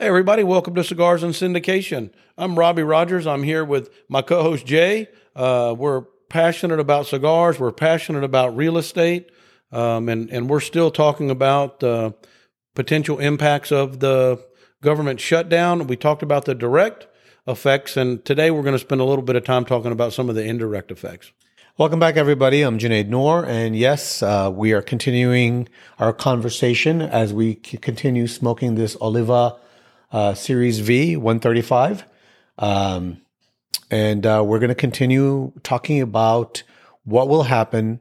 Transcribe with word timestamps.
Hey, 0.00 0.06
everybody, 0.06 0.44
welcome 0.44 0.76
to 0.76 0.84
Cigars 0.84 1.24
and 1.24 1.34
Syndication. 1.34 2.12
I'm 2.36 2.56
Robbie 2.56 2.84
Rogers. 2.84 3.26
I'm 3.26 3.42
here 3.42 3.64
with 3.64 3.90
my 4.08 4.22
co 4.22 4.44
host, 4.44 4.64
Jay. 4.64 5.08
Uh, 5.34 5.74
we're 5.76 6.02
passionate 6.28 6.78
about 6.78 7.06
cigars, 7.06 7.58
we're 7.58 7.72
passionate 7.72 8.22
about 8.22 8.56
real 8.56 8.78
estate, 8.78 9.28
um, 9.72 10.08
and, 10.08 10.30
and 10.30 10.48
we're 10.48 10.60
still 10.60 10.92
talking 10.92 11.32
about 11.32 11.82
uh, 11.82 12.12
potential 12.76 13.18
impacts 13.18 13.72
of 13.72 13.98
the 13.98 14.40
government 14.82 15.18
shutdown. 15.18 15.88
We 15.88 15.96
talked 15.96 16.22
about 16.22 16.44
the 16.44 16.54
direct 16.54 17.08
effects, 17.48 17.96
and 17.96 18.24
today 18.24 18.52
we're 18.52 18.62
going 18.62 18.76
to 18.76 18.78
spend 18.78 19.00
a 19.00 19.04
little 19.04 19.24
bit 19.24 19.34
of 19.34 19.42
time 19.42 19.64
talking 19.64 19.90
about 19.90 20.12
some 20.12 20.28
of 20.28 20.36
the 20.36 20.44
indirect 20.44 20.92
effects. 20.92 21.32
Welcome 21.76 21.98
back, 21.98 22.16
everybody. 22.16 22.62
I'm 22.62 22.78
Junaid 22.78 23.08
Noor, 23.08 23.44
and 23.44 23.74
yes, 23.74 24.22
uh, 24.22 24.48
we 24.54 24.72
are 24.74 24.82
continuing 24.82 25.68
our 25.98 26.12
conversation 26.12 27.02
as 27.02 27.34
we 27.34 27.58
c- 27.66 27.78
continue 27.78 28.28
smoking 28.28 28.76
this 28.76 28.96
Oliva 29.00 29.56
uh, 30.12 30.34
Series 30.34 30.80
V 30.80 31.16
135. 31.16 32.04
Um, 32.58 33.22
and 33.90 34.26
uh, 34.26 34.42
we're 34.46 34.58
going 34.58 34.68
to 34.68 34.74
continue 34.74 35.52
talking 35.62 36.00
about 36.00 36.62
what 37.04 37.28
will 37.28 37.44
happen 37.44 38.00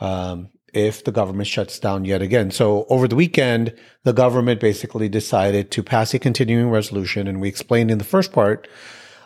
um, 0.00 0.48
if 0.72 1.04
the 1.04 1.12
government 1.12 1.46
shuts 1.46 1.78
down 1.78 2.04
yet 2.04 2.22
again. 2.22 2.50
So 2.50 2.86
over 2.88 3.06
the 3.06 3.16
weekend, 3.16 3.74
the 4.04 4.12
government 4.12 4.60
basically 4.60 5.08
decided 5.08 5.70
to 5.72 5.82
pass 5.82 6.12
a 6.14 6.18
continuing 6.18 6.70
resolution, 6.70 7.26
and 7.26 7.40
we 7.40 7.48
explained 7.48 7.90
in 7.90 7.98
the 7.98 8.04
first 8.04 8.32
part 8.32 8.68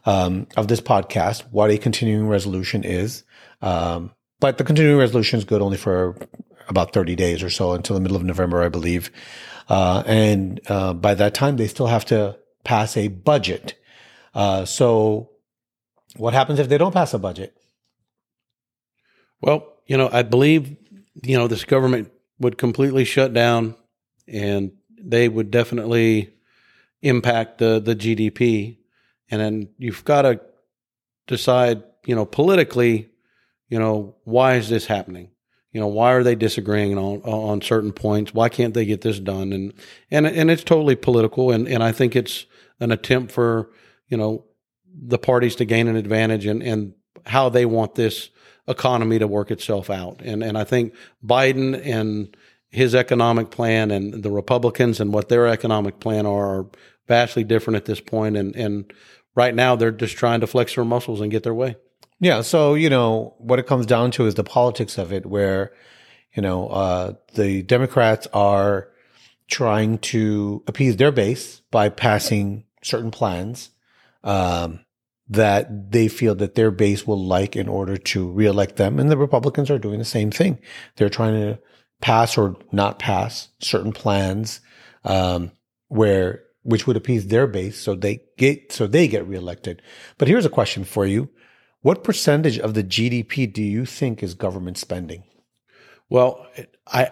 um, 0.04 0.46
of 0.56 0.68
this 0.68 0.80
podcast 0.80 1.43
what 1.51 1.70
a 1.70 1.79
continuing 1.79 2.29
resolution 2.29 2.84
is. 2.84 3.24
Um, 3.62 4.12
but 4.38 4.59
the 4.59 4.65
continuing 4.65 4.98
resolution 4.98 5.38
is 5.38 5.45
good 5.45 5.62
only 5.62 5.77
for 5.77 6.16
about 6.68 6.93
30 6.93 7.15
days 7.16 7.43
or 7.43 7.51
so 7.51 7.73
until 7.73 7.95
the 7.95 8.01
middle 8.01 8.16
of 8.16 8.24
November, 8.24 8.62
I 8.62 8.68
believe. 8.68 9.10
Uh, 9.69 10.02
and 10.06 10.61
uh, 10.69 10.95
by 10.95 11.15
that 11.15 11.34
time, 11.34 11.56
they 11.56 11.66
still 11.66 11.87
have 11.87 12.05
to 12.07 12.38
pass 12.65 12.97
a 12.97 13.09
budget. 13.09 13.74
Uh, 14.34 14.65
so, 14.65 15.30
what 16.16 16.35
happens 16.35 16.59
if 16.59 16.68
they 16.68 16.79
don't 16.79 16.93
pass 16.93 17.15
a 17.15 17.18
budget? 17.18 17.57
Well, 19.40 19.66
you 19.87 19.96
know, 19.96 20.09
I 20.13 20.23
believe, 20.23 20.77
you 21.23 21.37
know, 21.37 21.49
this 21.49 21.65
government 21.65 22.10
would 22.38 22.59
completely 22.59 23.05
shut 23.05 23.32
down 23.32 23.74
and 24.27 24.73
they 24.99 25.29
would 25.29 25.51
definitely 25.51 26.33
impact 27.02 27.59
the, 27.59 27.80
the 27.80 27.95
GDP. 27.95 28.79
And 29.30 29.40
then 29.40 29.68
you've 29.79 30.05
got 30.05 30.23
to 30.23 30.40
decide, 31.27 31.83
you 32.05 32.15
know, 32.15 32.27
politically, 32.27 33.10
you 33.68 33.79
know, 33.79 34.16
why 34.24 34.55
is 34.55 34.68
this 34.68 34.87
happening? 34.87 35.30
You 35.77 35.82
know, 35.82 35.88
why 35.88 36.15
are 36.15 36.23
they 36.23 36.35
disagreeing 36.35 36.96
on 36.96 37.21
on 37.21 37.60
certain 37.60 37.93
points? 37.93 38.32
Why 38.32 38.49
can't 38.49 38.73
they 38.73 38.87
get 38.87 39.02
this 39.02 39.21
done? 39.21 39.52
And 39.52 39.74
and 40.10 40.27
and 40.27 40.51
it's 40.51 40.65
totally 40.65 40.96
political, 40.96 41.51
and 41.51 41.68
and 41.68 41.83
I 41.83 41.93
think 41.93 42.16
it's 42.16 42.46
an 42.80 42.93
attempt 42.93 43.30
for 43.30 43.68
you 44.09 44.16
know 44.16 44.46
the 44.91 45.18
parties 45.18 45.55
to 45.57 45.66
gain 45.66 45.87
an 45.87 45.96
advantage 45.96 46.46
and 46.46 46.63
and 46.63 46.95
how 47.27 47.51
they 47.51 47.66
want 47.66 47.95
this 47.95 48.30
economy 48.66 49.18
to 49.18 49.27
work 49.27 49.51
itself 49.51 49.91
out. 49.91 50.23
And 50.23 50.43
and 50.43 50.57
I 50.57 50.65
think 50.65 50.95
Biden 51.23 51.79
and 51.85 52.35
his 52.71 52.95
economic 52.95 53.51
plan 53.51 53.90
and 53.90 54.23
the 54.23 54.30
Republicans 54.30 54.99
and 54.99 55.13
what 55.13 55.29
their 55.29 55.46
economic 55.46 56.01
plan 56.01 56.24
are, 56.24 56.61
are 56.61 56.71
vastly 57.07 57.45
different 57.45 57.77
at 57.77 57.85
this 57.85 58.01
point. 58.01 58.38
And 58.38 58.57
and 58.57 58.90
right 59.35 59.55
now 59.55 59.77
they're 59.77 59.90
just 59.90 60.16
trying 60.16 60.40
to 60.40 60.46
flex 60.46 60.74
their 60.74 60.87
muscles 60.87 61.21
and 61.21 61.30
get 61.30 61.43
their 61.43 61.52
way. 61.52 61.77
Yeah. 62.20 62.40
So, 62.42 62.74
you 62.74 62.88
know, 62.88 63.34
what 63.38 63.59
it 63.59 63.66
comes 63.66 63.86
down 63.86 64.10
to 64.12 64.26
is 64.26 64.34
the 64.34 64.44
politics 64.44 64.98
of 64.98 65.12
it, 65.12 65.26
where, 65.26 65.72
you 66.34 66.42
know, 66.42 66.69
uh, 66.69 67.12
the 67.34 67.62
Democrats 67.62 68.26
are 68.32 68.88
trying 69.48 69.98
to 69.98 70.62
appease 70.66 70.97
their 70.97 71.12
base 71.12 71.60
by 71.70 71.88
passing 71.88 72.64
certain 72.82 73.10
plans 73.10 73.70
um, 74.25 74.81
that 75.28 75.92
they 75.92 76.09
feel 76.09 76.34
that 76.37 76.54
their 76.54 76.70
base 76.70 77.06
will 77.06 77.22
like 77.22 77.56
in 77.56 77.69
order 77.69 77.97
to 77.97 78.31
reelect 78.31 78.76
them. 78.76 78.98
And 78.98 79.10
the 79.10 79.16
Republicans 79.16 79.70
are 79.70 79.78
doing 79.78 79.98
the 79.98 80.04
same 80.04 80.31
thing. 80.31 80.59
They're 80.97 81.09
trying 81.09 81.34
to 81.34 81.59
pass 82.00 82.37
or 82.37 82.56
not 82.72 82.99
pass 82.99 83.49
certain 83.60 83.93
plans 83.93 84.60
um, 85.05 85.53
where 85.88 86.43
which 86.62 86.87
would 86.87 86.97
appease 86.97 87.28
their 87.28 87.47
base 87.47 87.78
so 87.78 87.94
they 87.94 88.21
get 88.37 88.72
so 88.72 88.87
they 88.87 89.06
get 89.06 89.26
reelected. 89.26 89.81
But 90.19 90.28
here's 90.28 90.44
a 90.44 90.50
question 90.50 90.84
for 90.84 91.06
you 91.06 91.31
what 91.82 92.04
percentage 92.04 92.59
of 92.59 92.75
the 92.75 92.84
GDP 92.84 93.53
do 93.53 93.62
you 93.62 93.84
think 93.84 94.22
is 94.22 94.34
government 94.34 94.78
spending? 94.78 95.25
Well, 96.09 96.47
I 96.87 97.10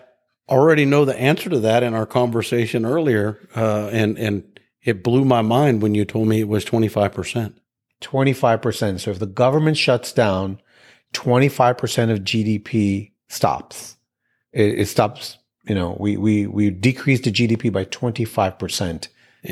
already 0.48 0.84
know 0.84 1.04
the 1.04 1.18
answer 1.18 1.50
to 1.50 1.60
that 1.60 1.82
in 1.82 1.94
our 1.94 2.06
conversation 2.06 2.84
earlier, 2.84 3.38
uh, 3.54 3.88
and 3.92 4.18
and 4.18 4.60
it 4.82 5.02
blew 5.02 5.24
my 5.24 5.42
mind 5.42 5.82
when 5.82 5.94
you 5.94 6.04
told 6.04 6.28
me 6.28 6.40
it 6.40 6.48
was 6.48 6.64
twenty 6.64 6.88
five 6.88 7.12
percent. 7.12 7.60
Twenty 8.00 8.32
five 8.32 8.62
percent. 8.62 9.00
So 9.00 9.10
if 9.10 9.18
the 9.18 9.26
government 9.26 9.76
shuts 9.76 10.12
down, 10.12 10.60
twenty 11.12 11.48
five 11.48 11.78
percent 11.78 12.10
of 12.10 12.20
GDP 12.20 13.12
stops. 13.28 13.96
It, 14.52 14.80
it 14.80 14.86
stops. 14.86 15.38
You 15.66 15.74
know, 15.74 15.96
we 15.98 16.16
we 16.16 16.46
we 16.46 16.70
decrease 16.70 17.20
the 17.22 17.32
GDP 17.32 17.72
by 17.72 17.84
twenty 17.84 18.24
five 18.24 18.58
percent. 18.58 19.08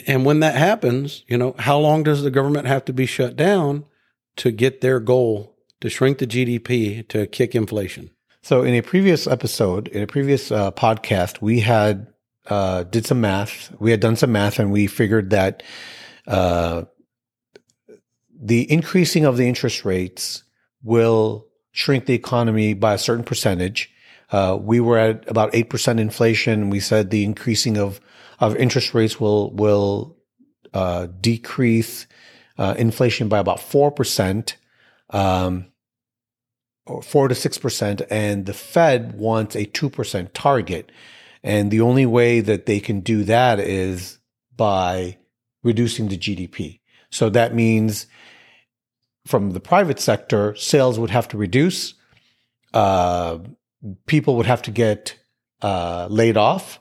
And 0.06 0.24
when 0.24 0.40
that 0.40 0.54
happens, 0.54 1.22
you 1.26 1.36
know, 1.36 1.54
how 1.58 1.78
long 1.78 2.02
does 2.02 2.22
the 2.22 2.30
government 2.30 2.66
have 2.66 2.84
to 2.86 2.92
be 2.94 3.04
shut 3.04 3.36
down 3.36 3.84
to 4.36 4.50
get 4.50 4.80
their 4.80 5.00
goal 5.00 5.56
to 5.80 5.90
shrink 5.90 6.18
the 6.18 6.26
GDP 6.26 7.06
to 7.08 7.26
kick 7.26 7.54
inflation. 7.54 8.10
So, 8.42 8.62
in 8.62 8.74
a 8.74 8.82
previous 8.82 9.26
episode, 9.26 9.88
in 9.88 10.02
a 10.02 10.06
previous 10.06 10.50
uh, 10.50 10.72
podcast, 10.72 11.40
we 11.40 11.60
had 11.60 12.08
uh, 12.48 12.84
did 12.84 13.06
some 13.06 13.20
math. 13.20 13.72
We 13.78 13.90
had 13.90 14.00
done 14.00 14.16
some 14.16 14.32
math, 14.32 14.58
and 14.58 14.72
we 14.72 14.86
figured 14.86 15.30
that 15.30 15.62
uh, 16.26 16.84
the 18.32 18.70
increasing 18.70 19.24
of 19.24 19.36
the 19.36 19.46
interest 19.46 19.84
rates 19.84 20.42
will 20.82 21.46
shrink 21.70 22.06
the 22.06 22.14
economy 22.14 22.74
by 22.74 22.94
a 22.94 22.98
certain 22.98 23.24
percentage. 23.24 23.90
Uh, 24.30 24.58
we 24.60 24.80
were 24.80 24.98
at 24.98 25.28
about 25.28 25.54
eight 25.54 25.70
percent 25.70 26.00
inflation. 26.00 26.70
We 26.70 26.80
said 26.80 27.10
the 27.10 27.24
increasing 27.24 27.76
of 27.78 28.00
of 28.40 28.56
interest 28.56 28.94
rates 28.94 29.20
will 29.20 29.52
will 29.52 30.16
uh, 30.74 31.06
decrease 31.20 32.06
uh, 32.62 32.74
inflation 32.78 33.28
by 33.28 33.40
about 33.40 33.58
4%, 33.58 34.54
um, 35.10 35.66
or 36.86 37.02
4 37.02 37.26
to 37.26 37.34
6%, 37.34 38.06
and 38.08 38.46
the 38.46 38.54
Fed 38.54 39.18
wants 39.18 39.56
a 39.56 39.66
2% 39.66 40.30
target. 40.32 40.92
And 41.42 41.72
the 41.72 41.80
only 41.80 42.06
way 42.06 42.38
that 42.38 42.66
they 42.66 42.78
can 42.78 43.00
do 43.00 43.24
that 43.24 43.58
is 43.58 44.18
by 44.56 45.18
reducing 45.64 46.06
the 46.06 46.16
GDP. 46.16 46.78
So 47.10 47.30
that 47.30 47.52
means 47.52 48.06
from 49.26 49.50
the 49.50 49.60
private 49.60 49.98
sector, 49.98 50.54
sales 50.54 51.00
would 51.00 51.10
have 51.10 51.26
to 51.28 51.36
reduce, 51.36 51.94
uh, 52.74 53.38
people 54.06 54.36
would 54.36 54.46
have 54.46 54.62
to 54.62 54.70
get 54.70 55.18
uh, 55.62 56.06
laid 56.08 56.36
off, 56.36 56.78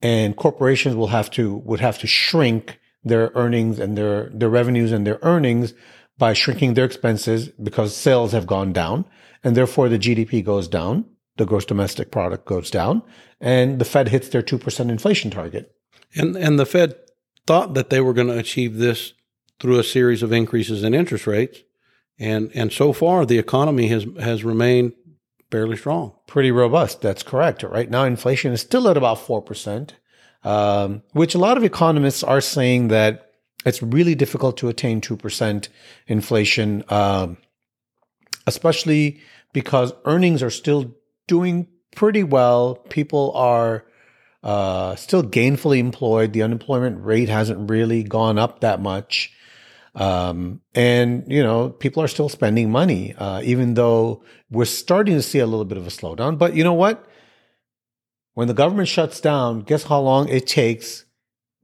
and 0.00 0.36
corporations 0.36 0.94
will 0.94 1.08
have 1.08 1.28
to 1.32 1.56
would 1.56 1.80
have 1.80 1.98
to 1.98 2.06
shrink 2.06 2.78
their 3.08 3.30
earnings 3.34 3.78
and 3.78 3.96
their, 3.96 4.30
their 4.30 4.48
revenues 4.48 4.92
and 4.92 5.06
their 5.06 5.18
earnings 5.22 5.74
by 6.16 6.32
shrinking 6.32 6.74
their 6.74 6.84
expenses 6.84 7.48
because 7.48 7.96
sales 7.96 8.32
have 8.32 8.46
gone 8.46 8.72
down 8.72 9.04
and 9.42 9.56
therefore 9.56 9.88
the 9.88 9.98
GDP 9.98 10.44
goes 10.44 10.68
down. 10.68 11.04
The 11.36 11.46
gross 11.46 11.64
domestic 11.64 12.10
product 12.10 12.46
goes 12.46 12.70
down 12.70 13.02
and 13.40 13.78
the 13.78 13.84
Fed 13.84 14.08
hits 14.08 14.28
their 14.28 14.42
2% 14.42 14.90
inflation 14.90 15.30
target. 15.30 15.74
And, 16.14 16.36
and 16.36 16.58
the 16.58 16.66
Fed 16.66 16.96
thought 17.46 17.74
that 17.74 17.90
they 17.90 18.00
were 18.00 18.12
going 18.12 18.26
to 18.28 18.38
achieve 18.38 18.78
this 18.78 19.12
through 19.60 19.78
a 19.78 19.84
series 19.84 20.22
of 20.22 20.32
increases 20.32 20.82
in 20.82 20.94
interest 20.94 21.26
rates. 21.26 21.60
And, 22.18 22.50
and 22.54 22.72
so 22.72 22.92
far 22.92 23.24
the 23.24 23.38
economy 23.38 23.88
has, 23.88 24.06
has 24.20 24.42
remained 24.44 24.92
fairly 25.50 25.76
strong. 25.76 26.14
Pretty 26.26 26.50
robust. 26.50 27.00
That's 27.00 27.22
correct. 27.22 27.62
Right 27.62 27.90
now, 27.90 28.04
inflation 28.04 28.52
is 28.52 28.60
still 28.60 28.88
at 28.88 28.96
about 28.96 29.18
4% 29.18 29.90
um, 30.44 31.02
which 31.12 31.34
a 31.34 31.38
lot 31.38 31.56
of 31.56 31.64
economists 31.64 32.22
are 32.22 32.40
saying 32.40 32.88
that 32.88 33.32
it's 33.64 33.82
really 33.82 34.14
difficult 34.14 34.56
to 34.58 34.68
attain 34.68 35.00
2% 35.00 35.68
inflation, 36.06 36.84
um, 36.88 37.36
especially 38.46 39.20
because 39.52 39.92
earnings 40.04 40.42
are 40.42 40.50
still 40.50 40.94
doing 41.26 41.66
pretty 41.94 42.22
well. 42.22 42.76
People 42.88 43.32
are 43.34 43.84
uh, 44.42 44.94
still 44.94 45.22
gainfully 45.22 45.78
employed. 45.78 46.32
The 46.32 46.42
unemployment 46.42 47.04
rate 47.04 47.28
hasn't 47.28 47.68
really 47.68 48.04
gone 48.04 48.38
up 48.38 48.60
that 48.60 48.80
much. 48.80 49.32
Um, 49.94 50.60
and, 50.74 51.24
you 51.26 51.42
know, 51.42 51.70
people 51.70 52.02
are 52.02 52.08
still 52.08 52.28
spending 52.28 52.70
money, 52.70 53.14
uh, 53.18 53.40
even 53.42 53.74
though 53.74 54.22
we're 54.48 54.64
starting 54.64 55.16
to 55.16 55.22
see 55.22 55.40
a 55.40 55.46
little 55.46 55.64
bit 55.64 55.78
of 55.78 55.86
a 55.86 55.90
slowdown. 55.90 56.38
But 56.38 56.54
you 56.54 56.62
know 56.62 56.74
what? 56.74 57.07
When 58.38 58.46
the 58.46 58.54
government 58.54 58.86
shuts 58.86 59.20
down, 59.20 59.62
guess 59.62 59.82
how 59.82 59.98
long 59.98 60.28
it 60.28 60.46
takes? 60.46 61.04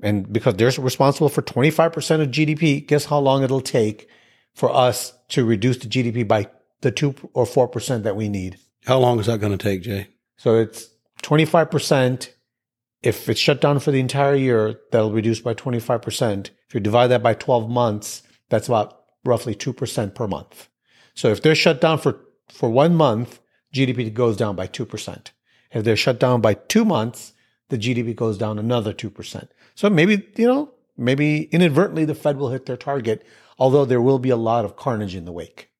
And 0.02 0.32
because 0.32 0.56
they're 0.56 0.72
responsible 0.72 1.28
for 1.28 1.40
25% 1.40 2.20
of 2.20 2.30
GDP, 2.30 2.84
guess 2.84 3.04
how 3.04 3.20
long 3.20 3.44
it'll 3.44 3.60
take 3.60 4.08
for 4.56 4.74
us 4.74 5.12
to 5.28 5.44
reduce 5.44 5.78
the 5.78 5.86
GDP 5.86 6.26
by 6.26 6.50
the 6.80 6.90
2 6.90 7.14
or 7.32 7.44
4% 7.44 8.02
that 8.02 8.16
we 8.16 8.28
need? 8.28 8.58
How 8.86 8.98
long 8.98 9.20
is 9.20 9.26
that 9.26 9.38
going 9.38 9.56
to 9.56 9.62
take, 9.62 9.82
Jay? 9.82 10.08
So 10.36 10.56
it's 10.56 10.88
25% 11.22 12.30
if 13.04 13.28
it's 13.28 13.38
shut 13.38 13.60
down 13.60 13.78
for 13.78 13.92
the 13.92 14.00
entire 14.00 14.34
year, 14.34 14.80
that'll 14.90 15.12
reduce 15.12 15.38
by 15.38 15.54
25%. 15.54 16.50
If 16.66 16.74
you 16.74 16.80
divide 16.80 17.06
that 17.06 17.22
by 17.22 17.34
12 17.34 17.70
months, 17.70 18.24
that's 18.48 18.66
about 18.66 19.00
roughly 19.24 19.54
2% 19.54 20.12
per 20.12 20.26
month. 20.26 20.68
So 21.14 21.28
if 21.28 21.40
they're 21.40 21.54
shut 21.54 21.80
down 21.80 21.98
for, 21.98 22.18
for 22.48 22.68
one 22.68 22.96
month, 22.96 23.38
GDP 23.72 24.12
goes 24.12 24.36
down 24.36 24.56
by 24.56 24.66
2%. 24.66 25.30
If 25.74 25.84
they're 25.84 25.96
shut 25.96 26.20
down 26.20 26.40
by 26.40 26.54
two 26.54 26.84
months, 26.84 27.34
the 27.68 27.76
GDP 27.76 28.14
goes 28.14 28.38
down 28.38 28.58
another 28.58 28.94
2%. 28.94 29.48
So 29.74 29.90
maybe, 29.90 30.26
you 30.36 30.46
know, 30.46 30.72
maybe 30.96 31.42
inadvertently 31.44 32.04
the 32.04 32.14
Fed 32.14 32.38
will 32.38 32.50
hit 32.50 32.66
their 32.66 32.76
target, 32.76 33.26
although 33.58 33.84
there 33.84 34.00
will 34.00 34.20
be 34.20 34.30
a 34.30 34.36
lot 34.36 34.64
of 34.64 34.76
carnage 34.76 35.16
in 35.16 35.24
the 35.24 35.32
wake. 35.32 35.70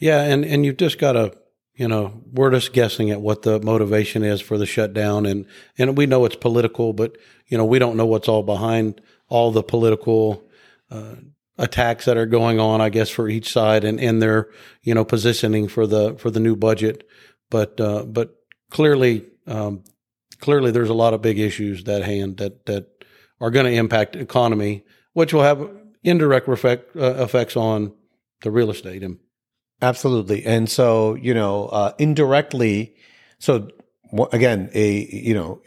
Yeah, 0.00 0.22
and, 0.22 0.44
and 0.44 0.64
you've 0.66 0.78
just 0.78 0.98
got 0.98 1.12
to, 1.12 1.32
you 1.74 1.86
know, 1.86 2.22
we're 2.32 2.50
just 2.50 2.72
guessing 2.72 3.10
at 3.10 3.20
what 3.20 3.42
the 3.42 3.60
motivation 3.60 4.24
is 4.24 4.40
for 4.40 4.56
the 4.58 4.66
shutdown, 4.66 5.26
and 5.26 5.44
and 5.76 5.96
we 5.96 6.06
know 6.06 6.24
it's 6.24 6.34
political, 6.34 6.94
but 6.94 7.18
you 7.48 7.58
know 7.58 7.66
we 7.66 7.78
don't 7.78 7.98
know 7.98 8.06
what's 8.06 8.28
all 8.28 8.42
behind 8.42 9.02
all 9.28 9.50
the 9.50 9.62
political 9.62 10.42
uh, 10.90 11.16
attacks 11.58 12.06
that 12.06 12.16
are 12.16 12.24
going 12.24 12.58
on. 12.58 12.80
I 12.80 12.88
guess 12.88 13.10
for 13.10 13.28
each 13.28 13.52
side 13.52 13.84
and 13.84 14.00
and 14.00 14.22
their 14.22 14.48
you 14.84 14.94
know 14.94 15.04
positioning 15.04 15.68
for 15.68 15.86
the 15.86 16.14
for 16.14 16.30
the 16.30 16.40
new 16.40 16.56
budget, 16.56 17.06
but 17.50 17.78
uh, 17.78 18.04
but 18.04 18.34
clearly 18.70 19.26
um, 19.46 19.84
clearly 20.40 20.70
there's 20.70 20.88
a 20.88 20.94
lot 20.94 21.14
of 21.14 21.22
big 21.22 21.38
issues 21.38 21.84
that 21.84 22.02
hand 22.02 22.38
that 22.38 22.66
that 22.66 23.04
are 23.40 23.50
going 23.50 23.66
to 23.66 23.72
impact 23.72 24.16
economy, 24.16 24.84
which 25.12 25.32
will 25.32 25.42
have 25.42 25.68
indirect 26.02 26.48
effect, 26.48 26.96
uh, 26.96 27.22
effects 27.22 27.56
on 27.56 27.92
the 28.42 28.50
real 28.50 28.70
estate. 28.70 29.02
And 29.02 29.18
Absolutely, 29.82 30.46
and 30.46 30.70
so 30.70 31.14
you 31.16 31.34
know 31.34 31.66
uh, 31.66 31.92
indirectly. 31.98 32.96
So 33.38 33.68
again, 34.32 34.70
a 34.72 35.04
you 35.14 35.34
know 35.34 35.60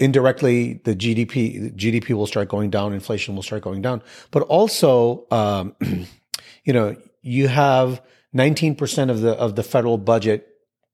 indirectly 0.00 0.80
the 0.84 0.96
GDP 0.96 1.72
GDP 1.76 2.14
will 2.14 2.26
start 2.26 2.48
going 2.48 2.70
down, 2.70 2.92
inflation 2.92 3.36
will 3.36 3.42
start 3.44 3.62
going 3.62 3.80
down, 3.80 4.02
but 4.32 4.42
also 4.44 5.26
um, 5.30 5.76
you 6.64 6.72
know 6.72 6.96
you 7.22 7.46
have 7.46 8.02
19% 8.34 9.10
of 9.10 9.20
the 9.20 9.32
of 9.34 9.54
the 9.54 9.62
federal 9.62 9.96
budget 9.96 10.51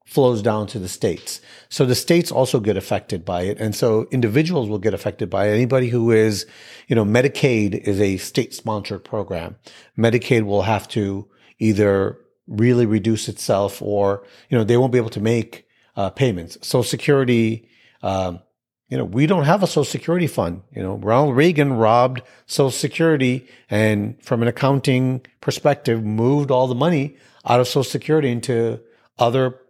flows 0.09 0.41
down 0.41 0.67
to 0.67 0.79
the 0.79 0.89
states. 0.89 1.39
So 1.69 1.85
the 1.85 1.95
states 1.95 2.33
also 2.33 2.61
get 2.61 2.79
affected 2.79 3.27
by 3.27 3.43
it. 3.43 3.61
And 3.61 3.75
so 3.75 4.09
individuals 4.11 4.67
will 4.67 4.79
get 4.79 4.95
affected 4.95 5.29
by 5.29 5.49
it. 5.49 5.55
Anybody 5.55 5.91
who 5.91 6.11
is, 6.11 6.47
you 6.87 6.97
know, 6.97 7.05
Medicaid 7.05 7.75
is 7.75 8.01
a 8.01 8.17
state 8.17 8.55
sponsored 8.55 9.05
program. 9.05 9.57
Medicaid 9.99 10.45
will 10.45 10.63
have 10.63 10.89
to 10.89 11.29
either 11.59 12.19
really 12.47 12.87
reduce 12.87 13.29
itself 13.29 13.83
or, 13.83 14.25
you 14.49 14.57
know, 14.57 14.65
they 14.65 14.79
won't 14.79 14.93
be 14.93 14.99
able 14.99 15.11
to 15.11 15.21
make 15.21 15.67
uh, 15.95 16.09
payments. 16.09 16.57
Social 16.63 16.85
Security, 16.85 17.69
um, 18.03 18.41
you 18.89 18.97
know, 18.97 19.05
we 19.05 19.27
don't 19.27 19.45
have 19.45 19.63
a 19.63 19.67
Social 19.67 19.85
Security 19.85 20.27
fund. 20.27 20.63
You 20.75 20.83
know, 20.83 20.95
Ronald 20.95 21.37
Reagan 21.37 21.75
robbed 21.75 22.23
Social 22.47 22.71
Security 22.71 23.47
and 23.69 24.17
from 24.25 24.41
an 24.41 24.49
accounting 24.49 25.27
perspective, 25.43 26.03
moved 26.03 26.51
all 26.51 26.67
the 26.67 26.75
money 26.75 27.19
out 27.45 27.61
of 27.61 27.69
Social 27.69 27.85
Security 27.85 28.31
into 28.31 28.81
other 29.19 29.61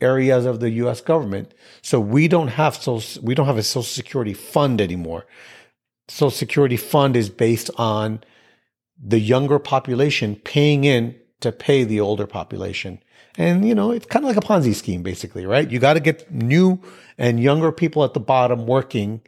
areas 0.00 0.46
of 0.46 0.60
the 0.60 0.70
U.S. 0.70 1.00
government. 1.00 1.52
So 1.82 2.00
we 2.00 2.28
don't 2.28 2.48
have 2.48 2.76
social, 2.76 3.22
we 3.22 3.34
don't 3.34 3.46
have 3.46 3.58
a 3.58 3.62
Social 3.62 3.82
Security 3.82 4.34
fund 4.34 4.80
anymore. 4.80 5.26
Social 6.08 6.30
Security 6.30 6.76
fund 6.76 7.16
is 7.16 7.28
based 7.28 7.70
on 7.76 8.22
the 9.00 9.18
younger 9.18 9.58
population 9.58 10.36
paying 10.36 10.84
in 10.84 11.16
to 11.40 11.52
pay 11.52 11.84
the 11.84 12.00
older 12.00 12.26
population. 12.26 13.00
And, 13.36 13.66
you 13.66 13.74
know, 13.74 13.92
it's 13.92 14.06
kind 14.06 14.24
of 14.24 14.28
like 14.28 14.36
a 14.36 14.46
Ponzi 14.46 14.74
scheme, 14.74 15.02
basically, 15.02 15.46
right? 15.46 15.70
You 15.70 15.78
got 15.78 15.94
to 15.94 16.00
get 16.00 16.30
new 16.32 16.80
and 17.16 17.40
younger 17.40 17.70
people 17.70 18.02
at 18.02 18.14
the 18.14 18.20
bottom 18.20 18.66
working 18.66 19.20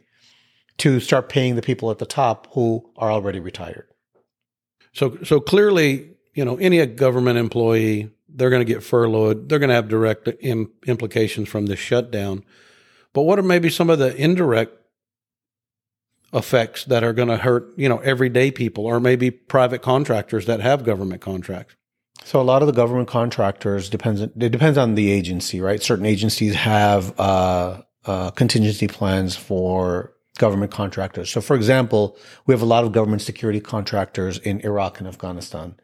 to 0.79 0.99
start 0.99 1.29
paying 1.29 1.55
the 1.55 1.61
people 1.61 1.91
at 1.91 1.99
the 1.99 2.05
top 2.05 2.47
who 2.53 2.89
are 2.97 3.11
already 3.11 3.39
retired. 3.39 3.87
So, 4.93 5.17
so 5.23 5.39
clearly, 5.39 6.09
you 6.33 6.43
know, 6.43 6.57
any 6.57 6.85
government 6.85 7.37
employee 7.37 8.11
they're 8.33 8.49
going 8.49 8.65
to 8.65 8.73
get 8.73 8.83
furloughed. 8.83 9.49
They're 9.49 9.59
going 9.59 9.69
to 9.69 9.75
have 9.75 9.87
direct 9.87 10.29
Im- 10.39 10.71
implications 10.85 11.49
from 11.49 11.65
this 11.65 11.79
shutdown. 11.79 12.43
But 13.13 13.23
what 13.23 13.39
are 13.39 13.43
maybe 13.43 13.69
some 13.69 13.89
of 13.89 13.99
the 13.99 14.15
indirect 14.15 14.77
effects 16.33 16.85
that 16.85 17.03
are 17.03 17.13
going 17.13 17.27
to 17.27 17.37
hurt, 17.37 17.73
you 17.75 17.89
know, 17.89 17.97
everyday 17.97 18.51
people 18.51 18.85
or 18.85 18.99
maybe 18.99 19.31
private 19.31 19.81
contractors 19.81 20.45
that 20.45 20.61
have 20.61 20.83
government 20.83 21.21
contracts? 21.21 21.75
So 22.23 22.39
a 22.39 22.43
lot 22.43 22.61
of 22.61 22.67
the 22.67 22.73
government 22.73 23.07
contractors 23.07 23.89
depends. 23.89 24.21
It 24.21 24.37
depends 24.37 24.77
on 24.77 24.95
the 24.95 25.11
agency, 25.11 25.59
right? 25.59 25.81
Certain 25.81 26.05
agencies 26.05 26.55
have 26.55 27.19
uh, 27.19 27.81
uh, 28.05 28.31
contingency 28.31 28.87
plans 28.87 29.35
for 29.35 30.13
government 30.37 30.71
contractors. 30.71 31.29
So, 31.29 31.41
for 31.41 31.55
example, 31.55 32.17
we 32.45 32.53
have 32.53 32.61
a 32.61 32.65
lot 32.65 32.83
of 32.83 32.91
government 32.91 33.21
security 33.21 33.59
contractors 33.59 34.37
in 34.37 34.61
Iraq 34.61 34.99
and 34.99 35.07
Afghanistan 35.07 35.75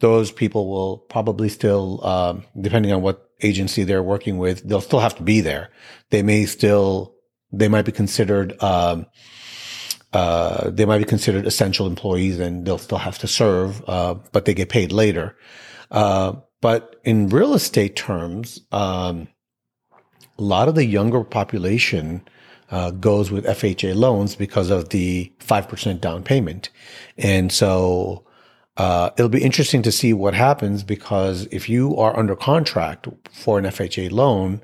those 0.00 0.30
people 0.30 0.68
will 0.68 0.98
probably 0.98 1.48
still, 1.48 2.04
um, 2.06 2.44
depending 2.60 2.92
on 2.92 3.02
what 3.02 3.30
agency 3.42 3.84
they're 3.84 4.02
working 4.02 4.38
with, 4.38 4.66
they'll 4.68 4.80
still 4.80 5.00
have 5.00 5.16
to 5.16 5.22
be 5.22 5.40
there. 5.40 5.70
They 6.10 6.22
may 6.22 6.46
still, 6.46 7.14
they 7.52 7.68
might 7.68 7.84
be 7.84 7.92
considered, 7.92 8.60
um, 8.62 9.06
uh, 10.12 10.70
they 10.70 10.84
might 10.84 10.98
be 10.98 11.04
considered 11.04 11.46
essential 11.46 11.86
employees 11.86 12.38
and 12.38 12.64
they'll 12.64 12.78
still 12.78 12.98
have 12.98 13.18
to 13.18 13.28
serve, 13.28 13.82
uh, 13.88 14.14
but 14.32 14.44
they 14.44 14.54
get 14.54 14.68
paid 14.68 14.92
later. 14.92 15.36
Uh, 15.90 16.34
but 16.60 16.96
in 17.04 17.28
real 17.28 17.54
estate 17.54 17.96
terms, 17.96 18.60
um, 18.72 19.28
a 20.38 20.42
lot 20.42 20.68
of 20.68 20.74
the 20.74 20.84
younger 20.84 21.24
population 21.24 22.22
uh, 22.70 22.90
goes 22.90 23.30
with 23.30 23.46
FHA 23.46 23.94
loans 23.94 24.34
because 24.34 24.70
of 24.70 24.88
the 24.90 25.32
5% 25.40 26.00
down 26.00 26.22
payment. 26.22 26.70
And 27.16 27.52
so 27.52 28.25
uh, 28.76 29.10
it'll 29.16 29.28
be 29.28 29.42
interesting 29.42 29.82
to 29.82 29.92
see 29.92 30.12
what 30.12 30.34
happens 30.34 30.82
because 30.82 31.46
if 31.50 31.68
you 31.68 31.96
are 31.96 32.18
under 32.18 32.36
contract 32.36 33.08
for 33.32 33.58
an 33.58 33.64
FHA 33.64 34.10
loan 34.10 34.62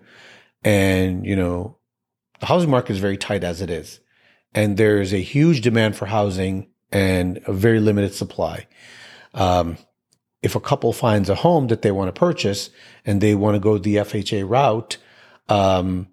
and, 0.63 1.25
you 1.25 1.35
know, 1.35 1.79
the 2.41 2.47
housing 2.47 2.71
market 2.71 2.93
is 2.93 2.99
very 2.99 3.17
tight 3.17 3.43
as 3.43 3.61
it 3.63 3.71
is, 3.71 4.01
and 4.55 4.77
there's 4.77 5.15
a 5.15 5.23
huge 5.23 5.63
demand 5.63 5.97
for 5.97 6.07
housing 6.07 6.69
and 6.91 7.41
a 7.47 7.53
very 7.53 7.81
limited 7.81 8.13
supply. 8.13 8.67
Um, 9.33 9.79
if 10.43 10.57
a 10.57 10.61
couple 10.61 10.93
finds 10.93 11.31
a 11.31 11.37
home 11.37 11.69
that 11.69 11.83
they 11.83 11.93
want 11.93 12.15
to 12.15 12.19
purchase 12.19 12.69
and 13.07 13.21
they 13.21 13.35
want 13.35 13.55
to 13.55 13.61
go 13.61 13.79
the 13.79 13.97
FHA 13.97 14.49
route, 14.49 14.99
um, 15.49 16.09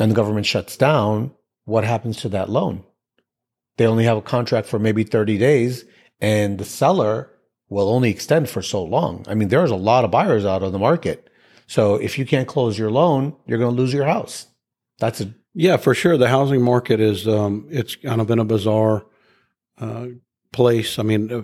and 0.00 0.10
the 0.10 0.16
government 0.16 0.46
shuts 0.46 0.76
down, 0.76 1.32
what 1.64 1.84
happens 1.84 2.16
to 2.18 2.28
that 2.30 2.48
loan? 2.48 2.84
They 3.76 3.86
only 3.86 4.04
have 4.04 4.16
a 4.16 4.22
contract 4.22 4.66
for 4.66 4.78
maybe 4.78 5.04
30 5.04 5.38
days 5.38 5.84
and 6.22 6.56
the 6.56 6.64
seller 6.64 7.28
will 7.68 7.90
only 7.90 8.08
extend 8.08 8.48
for 8.48 8.62
so 8.62 8.82
long. 8.82 9.26
I 9.28 9.34
mean, 9.34 9.48
there's 9.48 9.72
a 9.72 9.76
lot 9.76 10.04
of 10.04 10.10
buyers 10.10 10.46
out 10.46 10.62
on 10.62 10.72
the 10.72 10.78
market. 10.78 11.28
So 11.66 11.96
if 11.96 12.18
you 12.18 12.24
can't 12.24 12.48
close 12.48 12.78
your 12.78 12.90
loan, 12.90 13.34
you're 13.44 13.58
going 13.58 13.74
to 13.74 13.80
lose 13.80 13.92
your 13.92 14.04
house. 14.04 14.46
That's 14.98 15.20
a 15.20 15.34
yeah, 15.54 15.76
for 15.76 15.94
sure. 15.94 16.16
The 16.16 16.28
housing 16.28 16.62
market 16.62 16.98
is 17.00 17.28
um, 17.28 17.66
it's 17.70 17.96
kind 17.96 18.20
of 18.22 18.26
been 18.26 18.38
a 18.38 18.44
bizarre 18.44 19.04
uh, 19.78 20.06
place. 20.52 20.98
I 20.98 21.02
mean, 21.02 21.30
uh, 21.30 21.42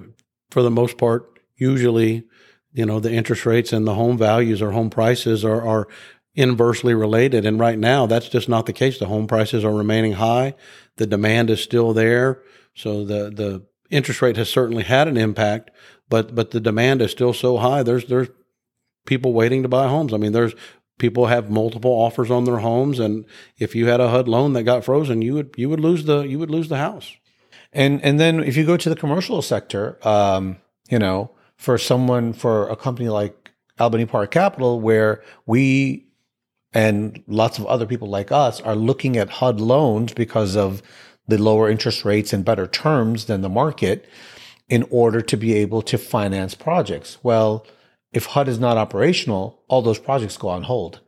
for 0.51 0.63
the 0.63 0.71
most 0.71 0.97
part, 0.97 1.39
usually, 1.57 2.25
you 2.73 2.87
know, 2.87 3.01
the 3.01 3.13
interest 3.13 3.45
rates 3.45 3.73
and 3.73 3.87
the 3.87 3.95
home 3.95 4.17
values 4.17 4.63
or 4.63 4.71
home 4.71 4.89
prices 4.89 5.45
are, 5.45 5.67
are 5.67 5.89
inversely 6.35 6.95
related. 6.95 7.45
And 7.45 7.61
right 7.61 7.79
now, 7.79 8.07
that's 8.07 8.31
just 8.31 8.49
not 8.49 8.65
the 8.65 8.73
case. 8.73 8.99
The 8.99 9.07
home 9.07 9.27
prices 9.27 9.63
are 9.63 9.75
remaining 9.75 10.13
high. 10.13 10.55
The 10.97 11.07
demand 11.07 11.51
is 11.51 11.63
still 11.63 11.93
there. 11.93 12.43
So 12.75 13.05
the 13.05 13.31
the 13.31 13.67
interest 13.91 14.23
rate 14.23 14.37
has 14.37 14.49
certainly 14.49 14.85
had 14.85 15.09
an 15.09 15.17
impact, 15.17 15.71
but 16.09 16.35
but 16.35 16.51
the 16.51 16.61
demand 16.61 17.03
is 17.03 17.11
still 17.11 17.33
so 17.33 17.59
high. 17.59 17.83
There's 17.83 18.07
there's 18.07 18.29
people 19.07 19.33
waiting 19.33 19.63
to 19.63 19.69
buy 19.69 19.89
homes. 19.89 20.13
I 20.13 20.17
mean, 20.17 20.33
there's 20.33 20.55
people 20.99 21.27
have 21.27 21.51
multiple 21.51 21.91
offers 21.91 22.31
on 22.31 22.45
their 22.45 22.59
homes, 22.59 22.99
and 22.99 23.25
if 23.59 23.75
you 23.75 23.87
had 23.87 24.01
a 24.01 24.09
HUD 24.09 24.29
loan 24.29 24.53
that 24.55 24.65
got 24.65 24.85
frozen, 24.85 25.23
you 25.23 25.35
would 25.35 25.55
you 25.57 25.69
would 25.69 25.81
lose 25.81 26.05
the 26.05 26.23
you 26.23 26.39
would 26.39 26.51
lose 26.51 26.69
the 26.69 26.77
house. 26.77 27.17
And 27.73 28.03
and 28.05 28.19
then 28.19 28.43
if 28.43 28.57
you 28.57 28.65
go 28.65 28.77
to 28.77 28.89
the 28.89 28.97
commercial 28.97 29.43
sector, 29.43 29.99
um, 30.07 30.59
you 30.91 30.99
know, 30.99 31.31
for 31.57 31.79
someone 31.79 32.33
for 32.33 32.69
a 32.69 32.77
company 32.77 33.09
like 33.09 33.53
Albany 33.79 34.07
Park 34.07 34.31
Capital, 34.31 34.81
where 34.81 35.23
we 35.47 36.07
and 36.75 37.23
lots 37.27 37.59
of 37.59 37.67
other 37.67 37.87
people 37.87 38.09
like 38.09 38.31
us 38.31 38.61
are 38.61 38.77
looking 38.77 39.17
at 39.17 39.31
HUD 39.31 39.61
loans 39.61 40.13
because 40.13 40.57
of 40.57 40.83
the 41.29 41.41
lower 41.41 41.71
interest 41.71 42.05
rates 42.05 42.33
and 42.33 42.45
better 42.45 42.67
terms 42.67 43.27
than 43.27 43.43
the 43.43 43.49
market 43.49 44.09
in 44.69 44.87
order 44.91 45.21
to 45.21 45.37
be 45.37 45.55
able 45.55 45.83
to 45.83 45.97
finance 45.97 46.55
projects. 46.55 47.19
Well, 47.23 47.67
if 48.13 48.27
HUD 48.27 48.49
is 48.49 48.59
not 48.59 48.77
operational, 48.77 49.63
all 49.69 49.83
those 49.83 49.99
projects 49.99 50.37
go 50.37 50.49
on 50.49 50.65
hold. 50.65 51.01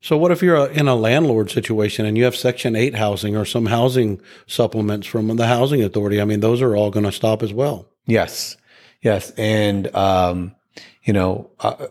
So, 0.00 0.16
what 0.16 0.30
if 0.30 0.42
you're 0.42 0.56
a, 0.56 0.66
in 0.66 0.88
a 0.88 0.94
landlord 0.94 1.50
situation 1.50 2.06
and 2.06 2.16
you 2.16 2.24
have 2.24 2.36
Section 2.36 2.76
8 2.76 2.94
housing 2.94 3.36
or 3.36 3.44
some 3.44 3.66
housing 3.66 4.20
supplements 4.46 5.06
from 5.06 5.34
the 5.36 5.46
Housing 5.46 5.82
Authority? 5.82 6.20
I 6.20 6.24
mean, 6.24 6.40
those 6.40 6.62
are 6.62 6.76
all 6.76 6.90
going 6.90 7.06
to 7.06 7.12
stop 7.12 7.42
as 7.42 7.52
well. 7.52 7.88
Yes. 8.06 8.56
Yes. 9.02 9.30
And, 9.32 9.94
um, 9.94 10.54
you 11.02 11.12
know, 11.12 11.50
uh, 11.60 11.86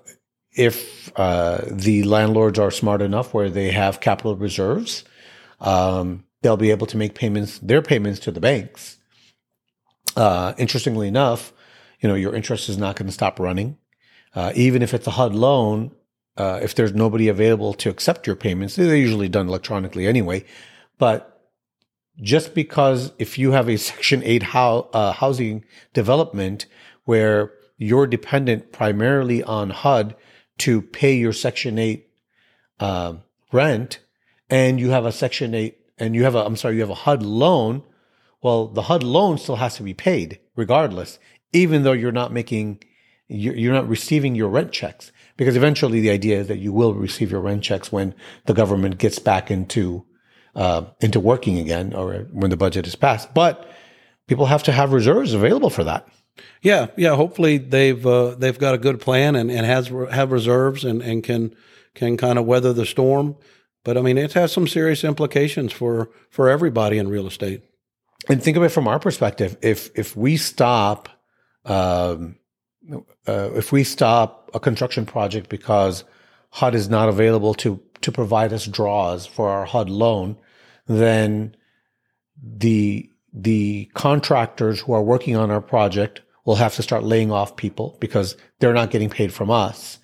if 0.56 1.12
uh, 1.18 1.62
the 1.70 2.04
landlords 2.04 2.58
are 2.58 2.72
smart 2.72 3.02
enough 3.02 3.34
where 3.34 3.50
they 3.50 3.72
have 3.72 4.00
capital 4.00 4.36
reserves, 4.36 5.04
um, 5.60 6.24
they'll 6.46 6.58
be 6.58 6.70
able 6.70 6.86
to 6.86 6.96
make 6.96 7.16
payments, 7.16 7.58
their 7.58 7.82
payments 7.82 8.20
to 8.20 8.32
the 8.32 8.40
banks. 8.40 8.98
Uh, 10.16 10.54
interestingly 10.60 11.08
enough, 11.08 11.52
you 12.00 12.08
know, 12.08 12.14
your 12.14 12.36
interest 12.36 12.70
is 12.70 12.78
not 12.78 12.96
going 12.96 13.08
to 13.08 13.12
stop 13.12 13.40
running. 13.40 13.80
Uh, 14.36 14.52
even 14.54 14.84
if 14.84 14.94
it's 14.94 15.08
a 15.08 15.12
HUD 15.12 15.34
loan, 15.34 15.92
uh, 16.38 16.60
if 16.62 16.76
there's 16.76 16.94
nobody 16.94 17.30
available 17.30 17.74
to 17.74 17.90
accept 17.90 18.28
your 18.28 18.36
payments, 18.36 18.76
they're 18.76 18.96
usually 18.96 19.28
done 19.28 19.48
electronically 19.48 20.06
anyway. 20.06 20.46
But 21.00 21.50
just 22.22 22.54
because 22.54 23.12
if 23.18 23.40
you 23.40 23.54
have 23.54 23.68
a 23.68 23.78
Section 23.90 24.22
8 24.24 24.44
ho- 24.44 24.90
uh, 24.94 25.14
housing 25.14 25.66
development 25.96 26.68
where 27.06 27.54
you're 27.80 28.06
dependent 28.06 28.72
primarily 28.72 29.42
on 29.42 29.72
HUD 29.72 30.16
to 30.60 30.84
pay 30.84 31.16
your 31.16 31.34
Section 31.34 31.80
8 31.80 32.08
uh, 32.80 33.14
rent, 33.52 33.98
and 34.48 34.80
you 34.80 34.92
have 34.92 35.08
a 35.08 35.12
Section 35.12 35.56
8, 35.56 35.76
and 35.98 36.16
you 36.16 36.24
have 36.24 36.36
a, 36.36 36.40
I'm 36.40 36.56
sorry, 36.56 36.76
you 36.76 36.82
have 36.82 36.90
a 36.90 36.96
HUD 36.96 37.24
loan, 37.24 37.84
well, 38.42 38.68
the 38.68 38.84
HUD 38.84 39.04
loan 39.04 39.38
still 39.38 39.56
has 39.56 39.76
to 39.78 39.84
be 39.84 39.94
paid 39.94 40.40
regardless, 40.56 41.20
even 41.54 41.84
though 41.84 41.94
you're 41.94 42.12
not 42.12 42.32
making, 42.32 42.84
you're 43.28 43.74
not 43.74 43.88
receiving 43.88 44.36
your 44.36 44.50
rent 44.50 44.72
checks. 44.72 45.12
Because 45.38 45.56
eventually 45.56 46.00
the 46.00 46.12
idea 46.12 46.40
is 46.40 46.48
that 46.48 46.60
you 46.60 46.72
will 46.72 46.94
receive 46.94 47.32
your 47.32 47.42
rent 47.42 47.64
checks 47.64 47.92
when 47.92 48.16
the 48.46 48.54
government 48.54 48.98
gets 48.98 49.20
back 49.20 49.52
into, 49.52 50.06
uh, 50.56 50.86
into 51.02 51.20
working 51.20 51.60
again 51.60 51.94
or 51.94 52.28
when 52.32 52.50
the 52.50 52.58
budget 52.58 52.88
is 52.88 52.96
passed. 52.96 53.34
But 53.34 53.70
people 54.28 54.46
have 54.46 54.64
to 54.64 54.72
have 54.72 54.94
reserves 54.94 55.34
available 55.34 55.70
for 55.70 55.84
that. 55.84 56.08
Yeah, 56.62 56.88
yeah. 56.98 57.16
Hopefully 57.16 57.58
they've 57.58 58.06
uh, 58.06 58.36
they've 58.36 58.58
got 58.58 58.76
a 58.76 58.78
good 58.78 59.00
plan 59.00 59.36
and, 59.36 59.50
and 59.50 59.66
has 59.66 59.88
have 60.12 60.32
reserves 60.32 60.84
and, 60.84 61.02
and 61.02 61.24
can 61.24 61.56
can 61.94 62.18
kind 62.18 62.38
of 62.38 62.46
weather 62.46 62.74
the 62.74 62.86
storm. 62.86 63.36
But 63.86 63.98
I 63.98 64.02
mean, 64.02 64.18
it 64.18 64.34
has 64.34 64.52
some 64.52 64.68
serious 64.68 65.06
implications 65.06 65.72
for 65.72 66.10
for 66.30 66.50
everybody 66.50 66.98
in 66.98 67.08
real 67.08 67.28
estate. 67.28 67.62
And 68.28 68.44
think 68.44 68.58
of 68.58 68.64
it 68.64 68.70
from 68.70 68.88
our 68.88 69.00
perspective. 69.00 69.56
If 69.62 69.92
if 69.96 70.18
we 70.18 70.36
stop, 70.36 71.08
um, 71.64 72.36
uh, 73.28 73.52
if 73.54 73.72
we 73.72 73.86
stop 73.86 74.50
a 74.54 74.60
construction 74.60 75.06
project 75.06 75.48
because 75.50 76.04
HUD 76.50 76.76
is 76.76 76.90
not 76.90 77.08
available 77.10 77.54
to 77.56 77.80
to 78.02 78.12
provide 78.12 78.52
us 78.52 78.66
draws 78.66 79.28
for 79.28 79.50
our 79.50 79.66
HUD 79.66 79.90
loan, 79.90 80.36
then 80.88 81.56
the 82.42 83.08
the 83.32 83.90
contractors 83.94 84.80
who 84.80 84.94
are 84.94 85.04
working 85.04 85.36
on 85.36 85.52
our 85.52 85.62
project 85.62 86.22
will 86.44 86.56
have 86.56 86.76
to 86.76 86.84
start 86.84 87.04
laying 87.04 87.32
off 87.32 87.56
people 87.56 87.98
because 88.00 88.36
they're 88.60 88.74
not 88.74 88.90
getting 88.90 89.10
paid 89.10 89.32
from 89.32 89.52
us. 89.52 90.00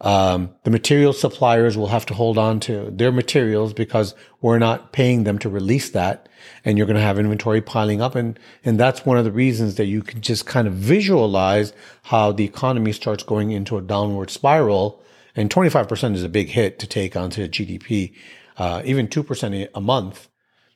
Um, 0.00 0.54
the 0.62 0.70
material 0.70 1.12
suppliers 1.12 1.76
will 1.76 1.88
have 1.88 2.06
to 2.06 2.14
hold 2.14 2.38
on 2.38 2.60
to 2.60 2.90
their 2.90 3.10
materials 3.10 3.72
because 3.72 4.14
we're 4.40 4.58
not 4.58 4.92
paying 4.92 5.24
them 5.24 5.38
to 5.40 5.48
release 5.48 5.90
that. 5.90 6.28
And 6.64 6.78
you're 6.78 6.86
going 6.86 6.96
to 6.96 7.02
have 7.02 7.18
inventory 7.18 7.60
piling 7.60 8.00
up. 8.00 8.14
And, 8.14 8.38
and 8.64 8.78
that's 8.78 9.04
one 9.04 9.18
of 9.18 9.24
the 9.24 9.32
reasons 9.32 9.74
that 9.74 9.86
you 9.86 10.02
can 10.02 10.20
just 10.20 10.46
kind 10.46 10.68
of 10.68 10.74
visualize 10.74 11.72
how 12.04 12.30
the 12.30 12.44
economy 12.44 12.92
starts 12.92 13.24
going 13.24 13.50
into 13.50 13.76
a 13.76 13.82
downward 13.82 14.30
spiral. 14.30 15.02
And 15.34 15.50
25% 15.50 16.14
is 16.14 16.22
a 16.22 16.28
big 16.28 16.48
hit 16.48 16.78
to 16.78 16.86
take 16.86 17.16
onto 17.16 17.48
GDP. 17.48 18.14
Uh, 18.56 18.82
even 18.84 19.08
2% 19.08 19.68
a 19.74 19.80
month, 19.80 20.28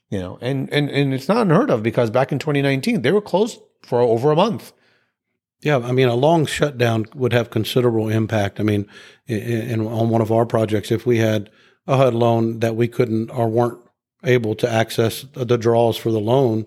you 0.08 0.18
know, 0.18 0.38
and, 0.40 0.72
and, 0.72 0.88
and 0.88 1.12
it's 1.12 1.28
not 1.28 1.38
unheard 1.38 1.68
of 1.68 1.82
because 1.82 2.10
back 2.10 2.30
in 2.30 2.38
2019, 2.38 3.02
they 3.02 3.10
were 3.10 3.20
closed 3.20 3.60
for 3.82 4.00
over 4.00 4.30
a 4.30 4.36
month. 4.36 4.72
Yeah, 5.62 5.78
I 5.78 5.92
mean, 5.92 6.08
a 6.08 6.14
long 6.14 6.44
shutdown 6.44 7.06
would 7.14 7.32
have 7.32 7.50
considerable 7.50 8.08
impact. 8.08 8.58
I 8.58 8.64
mean, 8.64 8.86
in, 9.26 9.40
in, 9.40 9.86
on 9.86 10.10
one 10.10 10.20
of 10.20 10.32
our 10.32 10.44
projects, 10.44 10.90
if 10.90 11.06
we 11.06 11.18
had 11.18 11.50
a 11.86 11.96
HUD 11.96 12.14
loan 12.14 12.58
that 12.60 12.74
we 12.74 12.88
couldn't 12.88 13.30
or 13.30 13.48
weren't 13.48 13.78
able 14.24 14.54
to 14.56 14.70
access 14.70 15.24
the 15.32 15.56
draws 15.56 15.96
for 15.96 16.10
the 16.10 16.20
loan, 16.20 16.66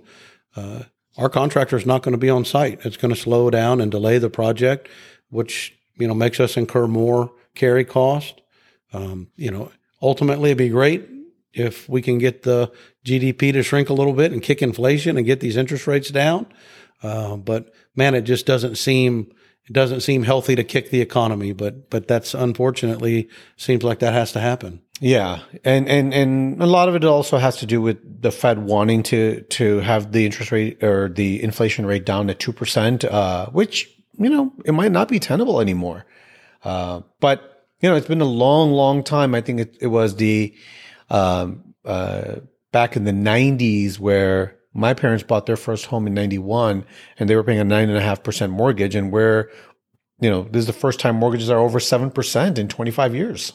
uh, 0.55 0.83
our 1.17 1.29
contractor 1.29 1.75
is 1.75 1.85
not 1.85 2.03
going 2.03 2.13
to 2.13 2.17
be 2.17 2.29
on 2.29 2.45
site. 2.45 2.85
It's 2.85 2.97
going 2.97 3.13
to 3.13 3.19
slow 3.19 3.49
down 3.49 3.81
and 3.81 3.91
delay 3.91 4.17
the 4.17 4.29
project, 4.29 4.87
which 5.29 5.77
you 5.97 6.07
know 6.07 6.13
makes 6.13 6.39
us 6.39 6.57
incur 6.57 6.87
more 6.87 7.31
carry 7.53 7.85
cost. 7.85 8.41
Um, 8.93 9.29
you 9.35 9.51
know, 9.51 9.71
ultimately, 10.01 10.51
it'd 10.51 10.57
be 10.57 10.69
great 10.69 11.09
if 11.55 11.87
we 11.89 12.01
can 12.01 12.17
get 12.17 12.43
the 12.43 12.71
GDP 13.05 13.53
to 13.53 13.63
shrink 13.63 13.89
a 13.89 13.93
little 13.93 14.13
bit 14.13 14.31
and 14.31 14.41
kick 14.41 14.61
inflation 14.61 15.17
and 15.17 15.25
get 15.25 15.39
these 15.39 15.57
interest 15.57 15.87
rates 15.87 16.09
down. 16.09 16.45
Uh, 17.01 17.37
but 17.37 17.73
man, 17.95 18.15
it 18.15 18.21
just 18.21 18.45
doesn't 18.45 18.77
seem 18.77 19.31
it 19.67 19.73
doesn't 19.73 20.01
seem 20.01 20.23
healthy 20.23 20.55
to 20.55 20.63
kick 20.63 20.91
the 20.91 21.01
economy. 21.01 21.51
But 21.53 21.89
but 21.89 22.07
that's 22.07 22.33
unfortunately 22.33 23.29
seems 23.57 23.83
like 23.83 23.99
that 23.99 24.13
has 24.13 24.31
to 24.33 24.39
happen. 24.39 24.81
Yeah, 24.99 25.39
and 25.63 25.89
and 25.89 26.13
and 26.13 26.61
a 26.61 26.65
lot 26.65 26.87
of 26.87 26.95
it 26.95 27.03
also 27.03 27.37
has 27.37 27.57
to 27.57 27.65
do 27.65 27.81
with 27.81 28.21
the 28.21 28.31
Fed 28.31 28.59
wanting 28.59 29.03
to 29.03 29.41
to 29.41 29.79
have 29.79 30.11
the 30.11 30.25
interest 30.25 30.51
rate 30.51 30.83
or 30.83 31.09
the 31.09 31.41
inflation 31.43 31.85
rate 31.85 32.05
down 32.05 32.27
to 32.27 32.33
two 32.33 32.53
percent, 32.53 33.03
uh, 33.03 33.47
which 33.47 33.89
you 34.17 34.29
know 34.29 34.53
it 34.65 34.73
might 34.73 34.91
not 34.91 35.07
be 35.07 35.19
tenable 35.19 35.59
anymore. 35.59 36.05
Uh, 36.63 37.01
but 37.19 37.67
you 37.81 37.89
know 37.89 37.95
it's 37.95 38.07
been 38.07 38.21
a 38.21 38.25
long, 38.25 38.71
long 38.71 39.03
time. 39.03 39.35
I 39.35 39.41
think 39.41 39.59
it, 39.59 39.77
it 39.81 39.87
was 39.87 40.15
the 40.15 40.55
um, 41.09 41.73
uh, 41.83 42.35
back 42.71 42.95
in 42.95 43.03
the 43.03 43.11
'90s 43.11 43.99
where 43.99 44.55
my 44.75 44.93
parents 44.93 45.23
bought 45.23 45.45
their 45.45 45.55
first 45.55 45.85
home 45.85 46.05
in 46.05 46.13
91 46.13 46.85
and 47.17 47.29
they 47.29 47.35
were 47.35 47.43
paying 47.43 47.59
a 47.59 47.63
nine 47.63 47.89
and 47.89 47.97
a 47.97 48.01
half 48.01 48.21
percent 48.21 48.51
mortgage. 48.51 48.93
And 48.93 49.09
where, 49.09 49.49
you 50.19 50.29
know, 50.29 50.43
this 50.51 50.61
is 50.61 50.67
the 50.67 50.73
first 50.73 50.99
time 50.99 51.15
mortgages 51.15 51.49
are 51.49 51.59
over 51.59 51.79
7% 51.79 52.57
in 52.57 52.67
25 52.67 53.15
years. 53.15 53.53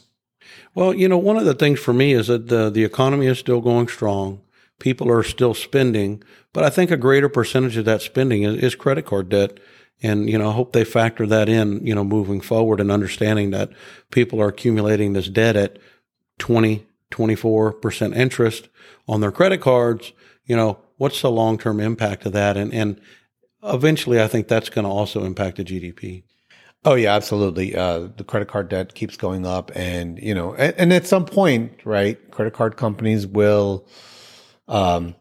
Well, 0.75 0.95
you 0.95 1.09
know, 1.09 1.19
one 1.19 1.37
of 1.37 1.45
the 1.45 1.54
things 1.54 1.78
for 1.78 1.92
me 1.92 2.14
is 2.14 2.28
that 2.28 2.49
the, 2.49 2.71
the 2.71 2.85
economy 2.85 3.26
is 3.26 3.38
still 3.38 3.61
going 3.61 3.88
strong. 3.88 4.40
People 4.78 5.12
are 5.12 5.23
still 5.23 5.52
spending, 5.52 6.23
but 6.54 6.64
I 6.64 6.71
think 6.71 6.90
a 6.90 6.97
greater 6.97 7.28
percentage 7.28 7.76
of 7.76 7.85
that 7.85 8.00
spending 8.00 8.45
is, 8.45 8.57
is 8.57 8.75
credit 8.75 9.04
card 9.04 9.28
debt. 9.28 9.61
And, 10.02 10.30
you 10.30 10.38
know, 10.38 10.49
I 10.49 10.54
hope 10.54 10.73
they 10.73 10.85
factor 10.85 11.26
that 11.26 11.50
in, 11.50 11.87
you 11.87 11.95
know, 11.95 12.02
moving 12.02 12.40
forward 12.40 12.80
and 12.80 12.90
understanding 12.90 13.50
that 13.50 13.69
people 14.11 14.40
are 14.40 14.49
accumulating 14.49 15.12
this 15.12 15.28
debt 15.28 15.57
at 15.57 15.78
20, 16.38 16.87
24% 17.11 18.17
interest 18.17 18.69
on 19.09 19.21
their 19.21 19.33
credit 19.33 19.61
cards. 19.61 20.12
You 20.45 20.57
know, 20.57 20.79
what's 20.97 21.23
the 21.23 21.31
long 21.31 21.59
term 21.59 21.81
impact 21.81 22.26
of 22.26 22.33
that? 22.33 22.57
And, 22.57 22.73
and 22.73 23.00
eventually, 23.62 24.21
I 24.21 24.29
think 24.29 24.49
that's 24.49 24.69
going 24.69 24.85
to 24.85 24.90
also 24.90 25.25
impact 25.25 25.57
the 25.59 25.64
GDP. 25.64 26.25
Oh 26.85 26.95
yeah, 26.95 27.14
absolutely. 27.14 27.76
Uh, 27.76 28.09
the 28.17 28.25
credit 28.25 28.49
card 28.49 28.71
debt 28.71 28.95
keeps 28.95 29.17
going 29.17 29.45
up, 29.45 29.71
and 29.75 30.19
you 30.19 30.35
know, 30.35 30.55
and, 30.55 30.75
and, 30.79 30.93
at 30.95 31.07
some 31.07 31.26
point, 31.26 31.73
right, 31.85 32.19
credit 32.31 32.55
card 32.55 32.79
companies 32.79 33.26
will, 33.26 33.87
um, 34.67 35.14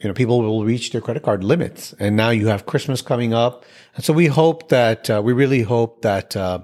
you 0.00 0.08
know, 0.08 0.12
people 0.12 0.42
will 0.42 0.66
reach 0.66 0.92
their 0.92 1.00
credit 1.00 1.22
card 1.22 1.42
limits, 1.42 1.94
and 1.98 2.14
now 2.14 2.28
you 2.28 2.48
have 2.48 2.66
Christmas 2.66 3.00
coming 3.00 3.32
up, 3.32 3.64
and 3.96 4.04
so 4.04 4.12
we 4.12 4.26
hope 4.26 4.68
that 4.68 5.08
uh, 5.08 5.22
we 5.24 5.32
really 5.32 5.62
hope 5.62 6.02
that. 6.02 6.36
Uh, 6.36 6.60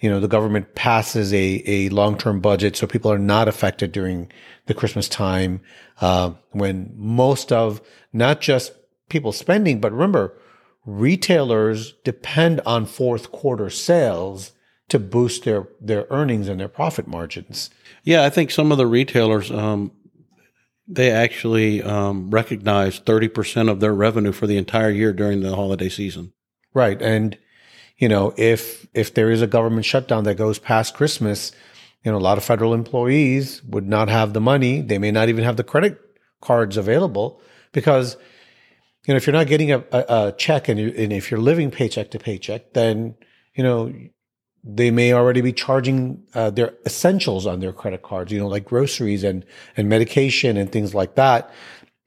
you 0.00 0.08
know, 0.08 0.20
the 0.20 0.28
government 0.28 0.74
passes 0.74 1.32
a, 1.32 1.62
a 1.66 1.88
long-term 1.88 2.40
budget 2.40 2.76
so 2.76 2.86
people 2.86 3.10
are 3.10 3.18
not 3.18 3.48
affected 3.48 3.92
during 3.92 4.30
the 4.66 4.74
Christmas 4.74 5.08
time, 5.08 5.60
uh, 6.00 6.32
when 6.52 6.92
most 6.94 7.50
of 7.50 7.80
not 8.12 8.40
just 8.40 8.72
people 9.08 9.32
spending, 9.32 9.80
but 9.80 9.92
remember, 9.92 10.38
retailers 10.84 11.94
depend 12.04 12.60
on 12.64 12.86
fourth 12.86 13.32
quarter 13.32 13.68
sales 13.70 14.52
to 14.88 14.98
boost 14.98 15.44
their, 15.44 15.68
their 15.80 16.06
earnings 16.10 16.48
and 16.48 16.60
their 16.60 16.68
profit 16.68 17.06
margins. 17.06 17.70
Yeah, 18.04 18.24
I 18.24 18.30
think 18.30 18.50
some 18.50 18.72
of 18.72 18.78
the 18.78 18.86
retailers, 18.86 19.50
um, 19.50 19.92
they 20.86 21.10
actually 21.10 21.82
um, 21.82 22.30
recognize 22.30 23.00
30% 23.00 23.70
of 23.70 23.80
their 23.80 23.92
revenue 23.92 24.32
for 24.32 24.46
the 24.46 24.56
entire 24.56 24.90
year 24.90 25.12
during 25.12 25.40
the 25.40 25.54
holiday 25.54 25.88
season. 25.88 26.32
Right. 26.72 27.00
And, 27.02 27.36
you 27.98 28.08
know, 28.08 28.32
if, 28.36 28.86
if 28.94 29.14
there 29.14 29.30
is 29.30 29.42
a 29.42 29.46
government 29.46 29.84
shutdown 29.84 30.24
that 30.24 30.36
goes 30.36 30.58
past 30.58 30.94
Christmas, 30.94 31.52
you 32.04 32.12
know, 32.12 32.18
a 32.18 32.20
lot 32.20 32.38
of 32.38 32.44
federal 32.44 32.72
employees 32.72 33.62
would 33.64 33.86
not 33.86 34.08
have 34.08 34.32
the 34.32 34.40
money. 34.40 34.80
They 34.80 34.98
may 34.98 35.10
not 35.10 35.28
even 35.28 35.44
have 35.44 35.56
the 35.56 35.64
credit 35.64 35.98
cards 36.40 36.76
available 36.76 37.42
because, 37.72 38.16
you 39.06 39.12
know, 39.12 39.16
if 39.16 39.26
you're 39.26 39.34
not 39.34 39.48
getting 39.48 39.72
a, 39.72 39.84
a, 39.90 40.04
a 40.08 40.34
check 40.38 40.68
and, 40.68 40.78
you, 40.78 40.94
and 40.96 41.12
if 41.12 41.30
you're 41.30 41.40
living 41.40 41.72
paycheck 41.72 42.12
to 42.12 42.18
paycheck, 42.18 42.72
then, 42.72 43.16
you 43.54 43.64
know, 43.64 43.92
they 44.62 44.90
may 44.90 45.12
already 45.12 45.40
be 45.40 45.52
charging 45.52 46.22
uh, 46.34 46.50
their 46.50 46.74
essentials 46.86 47.46
on 47.46 47.58
their 47.60 47.72
credit 47.72 48.02
cards, 48.02 48.30
you 48.30 48.38
know, 48.38 48.46
like 48.46 48.64
groceries 48.64 49.24
and, 49.24 49.44
and 49.76 49.88
medication 49.88 50.56
and 50.56 50.70
things 50.70 50.94
like 50.94 51.16
that. 51.16 51.50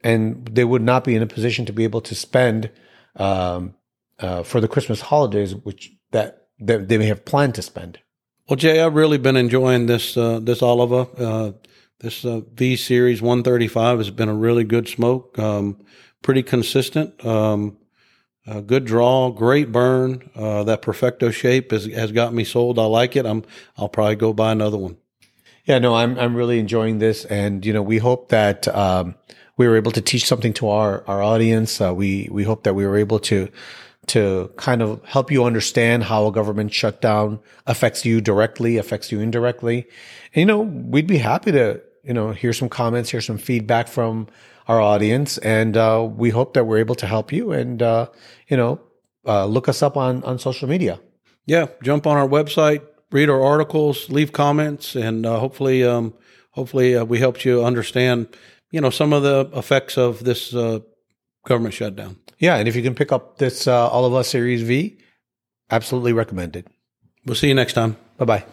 And 0.03 0.45
they 0.47 0.63
would 0.63 0.81
not 0.81 1.03
be 1.03 1.15
in 1.15 1.21
a 1.21 1.27
position 1.27 1.65
to 1.65 1.73
be 1.73 1.83
able 1.83 2.01
to 2.01 2.15
spend 2.15 2.71
um, 3.17 3.75
uh, 4.21 4.43
for 4.43 4.61
the 4.61 4.67
Christmas 4.67 5.01
holidays, 5.01 5.55
which 5.55 5.91
that, 6.11 6.47
that 6.59 6.87
they 6.87 6.97
may 6.97 7.07
have 7.07 7.25
planned 7.25 7.55
to 7.55 7.61
spend. 7.61 7.99
Well, 8.49 8.57
Jay, 8.57 8.81
I've 8.81 8.95
really 8.95 9.17
been 9.17 9.37
enjoying 9.37 9.85
this 9.85 10.17
uh, 10.17 10.39
this 10.39 10.61
Oliva. 10.61 11.09
Uh, 11.17 11.51
this 11.99 12.25
uh, 12.25 12.41
V 12.53 12.75
Series 12.75 13.21
135 13.21 13.99
has 13.99 14.09
been 14.09 14.27
a 14.27 14.33
really 14.33 14.63
good 14.63 14.87
smoke, 14.87 15.37
um, 15.39 15.79
pretty 16.21 16.43
consistent, 16.43 17.23
um, 17.25 17.77
good 18.65 18.85
draw, 18.85 19.29
great 19.29 19.71
burn. 19.71 20.29
Uh, 20.35 20.63
that 20.63 20.81
Perfecto 20.81 21.31
shape 21.31 21.71
has, 21.71 21.85
has 21.85 22.11
got 22.11 22.33
me 22.33 22.43
sold. 22.43 22.77
I 22.79 22.85
like 22.85 23.15
it. 23.15 23.25
I'm 23.25 23.43
I'll 23.77 23.89
probably 23.89 24.15
go 24.15 24.33
buy 24.33 24.51
another 24.51 24.77
one. 24.77 24.97
Yeah, 25.65 25.79
no, 25.79 25.95
I'm 25.95 26.17
I'm 26.19 26.35
really 26.35 26.59
enjoying 26.59 26.99
this, 26.99 27.23
and 27.25 27.65
you 27.65 27.71
know, 27.71 27.83
we 27.83 27.99
hope 27.99 28.29
that 28.29 28.67
um, 28.67 29.15
we 29.57 29.67
were 29.67 29.77
able 29.77 29.91
to 29.91 30.01
teach 30.01 30.25
something 30.25 30.53
to 30.53 30.69
our 30.69 31.03
our 31.07 31.21
audience. 31.21 31.79
Uh, 31.79 31.93
we 31.93 32.27
we 32.31 32.43
hope 32.43 32.63
that 32.63 32.73
we 32.73 32.85
were 32.85 32.97
able 32.97 33.19
to 33.19 33.47
to 34.11 34.51
kind 34.57 34.81
of 34.81 35.03
help 35.05 35.31
you 35.31 35.45
understand 35.45 36.03
how 36.03 36.27
a 36.27 36.31
government 36.31 36.73
shutdown 36.73 37.39
affects 37.65 38.05
you 38.05 38.19
directly, 38.19 38.77
affects 38.77 39.11
you 39.11 39.21
indirectly. 39.21 39.87
And, 40.33 40.41
you 40.41 40.45
know, 40.45 40.61
we'd 40.61 41.07
be 41.07 41.17
happy 41.17 41.51
to, 41.53 41.81
you 42.03 42.13
know, 42.13 42.31
hear 42.31 42.53
some 42.53 42.67
comments, 42.67 43.09
hear 43.09 43.21
some 43.21 43.37
feedback 43.37 43.87
from 43.87 44.27
our 44.67 44.81
audience. 44.81 45.37
And 45.39 45.77
uh, 45.77 46.07
we 46.09 46.29
hope 46.29 46.53
that 46.55 46.65
we're 46.65 46.79
able 46.79 46.95
to 46.95 47.07
help 47.07 47.31
you 47.31 47.53
and, 47.53 47.81
uh, 47.81 48.07
you 48.47 48.57
know, 48.57 48.81
uh, 49.25 49.45
look 49.45 49.69
us 49.69 49.81
up 49.81 49.95
on, 49.95 50.23
on 50.23 50.39
social 50.39 50.67
media. 50.67 50.99
Yeah. 51.45 51.67
Jump 51.81 52.05
on 52.05 52.17
our 52.17 52.27
website, 52.27 52.81
read 53.11 53.29
our 53.29 53.41
articles, 53.41 54.09
leave 54.09 54.33
comments, 54.33 54.95
and 54.95 55.25
uh, 55.25 55.39
hopefully, 55.39 55.83
um, 55.83 56.13
hopefully 56.51 56.97
uh, 56.97 57.05
we 57.05 57.19
helped 57.19 57.45
you 57.45 57.63
understand, 57.63 58.27
you 58.71 58.81
know, 58.81 58.89
some 58.89 59.13
of 59.13 59.23
the 59.23 59.49
effects 59.53 59.97
of 59.97 60.23
this 60.23 60.53
uh, 60.53 60.79
government 61.45 61.73
shutdown. 61.73 62.17
Yeah, 62.41 62.57
and 62.57 62.67
if 62.67 62.75
you 62.75 62.81
can 62.81 62.95
pick 62.95 63.11
up 63.11 63.37
this 63.37 63.67
uh, 63.67 63.95
Oliva 63.95 64.23
Series 64.23 64.63
V, 64.63 64.97
absolutely 65.69 66.11
recommended. 66.11 66.67
We'll 67.23 67.35
see 67.35 67.47
you 67.47 67.53
next 67.53 67.73
time. 67.73 67.95
Bye 68.17 68.25
bye. 68.25 68.45